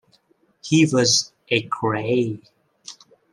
He 0.63 0.87
was 0.87 1.31
a 1.49 1.61
gray. 1.61 2.41